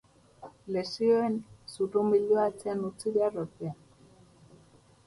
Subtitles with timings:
[0.77, 1.35] Lesioen
[1.75, 3.77] zurrunbiloa atzean utzi behar ordea.